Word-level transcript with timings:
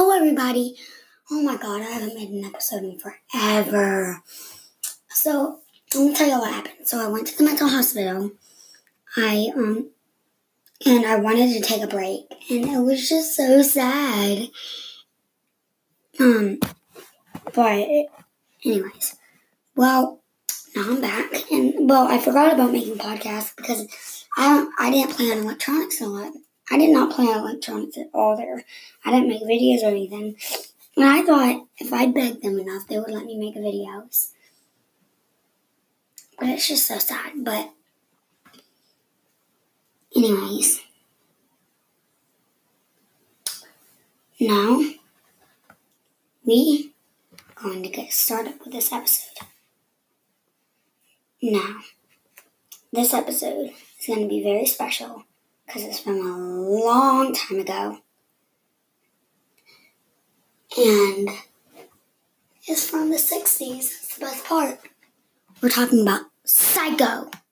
Hello, 0.00 0.16
everybody. 0.16 0.76
Oh 1.28 1.42
my 1.42 1.56
god, 1.56 1.80
I 1.80 1.86
haven't 1.86 2.14
made 2.14 2.28
an 2.28 2.44
episode 2.44 2.84
in 2.84 3.00
forever. 3.00 4.22
So, 5.10 5.58
let 5.92 6.06
me 6.06 6.14
tell 6.14 6.28
you 6.28 6.38
what 6.38 6.54
happened. 6.54 6.86
So, 6.86 7.04
I 7.04 7.08
went 7.08 7.26
to 7.26 7.36
the 7.36 7.42
mental 7.42 7.66
hospital. 7.68 8.30
I, 9.16 9.50
um, 9.56 9.90
and 10.86 11.04
I 11.04 11.16
wanted 11.16 11.52
to 11.52 11.60
take 11.60 11.82
a 11.82 11.88
break, 11.88 12.32
and 12.48 12.66
it 12.66 12.78
was 12.78 13.08
just 13.08 13.34
so 13.34 13.60
sad. 13.60 14.50
Um, 16.20 16.60
but, 17.52 17.88
anyways, 18.64 19.16
well, 19.74 20.20
now 20.76 20.90
I'm 20.90 21.00
back, 21.00 21.50
and 21.50 21.90
well, 21.90 22.06
I 22.06 22.18
forgot 22.18 22.52
about 22.52 22.70
making 22.70 22.98
podcasts 22.98 23.56
because 23.56 24.24
I 24.36 24.70
I 24.78 24.92
didn't 24.92 25.16
play 25.16 25.32
on 25.32 25.38
electronics 25.38 26.00
a 26.00 26.06
lot. 26.06 26.34
I 26.70 26.78
did 26.78 26.90
not 26.90 27.14
play 27.14 27.26
on 27.26 27.40
electronics 27.40 27.96
at 27.96 28.10
all 28.12 28.36
there. 28.36 28.64
I 29.04 29.10
didn't 29.10 29.28
make 29.28 29.42
videos 29.42 29.82
or 29.82 29.88
anything. 29.88 30.36
And 30.96 31.06
I 31.06 31.22
thought 31.22 31.66
if 31.78 31.92
I 31.92 32.06
begged 32.06 32.42
them 32.42 32.58
enough, 32.58 32.86
they 32.86 32.98
would 32.98 33.10
let 33.10 33.24
me 33.24 33.38
make 33.38 33.54
videos. 33.54 34.32
But 36.38 36.50
it's 36.50 36.68
just 36.68 36.86
so 36.86 36.98
sad. 36.98 37.32
But, 37.36 37.70
anyways. 40.14 40.82
Now, 44.40 44.80
we 46.44 46.92
are 47.56 47.62
going 47.62 47.82
to 47.82 47.88
get 47.88 48.12
started 48.12 48.54
with 48.60 48.72
this 48.72 48.92
episode. 48.92 49.46
Now, 51.42 51.78
this 52.92 53.14
episode 53.14 53.70
is 53.98 54.06
going 54.06 54.22
to 54.22 54.28
be 54.28 54.42
very 54.42 54.66
special 54.66 55.24
because 55.68 55.84
it's 55.84 56.00
from 56.00 56.26
a 56.26 56.38
long 56.38 57.34
time 57.34 57.60
ago. 57.60 57.98
And 60.78 61.28
it's 62.66 62.88
from 62.88 63.10
the 63.10 63.16
60s. 63.16 63.76
It's 63.76 64.16
the 64.16 64.24
best 64.24 64.44
part. 64.46 64.80
We're 65.60 65.68
talking 65.68 66.00
about 66.02 66.22
Psycho. 66.44 67.30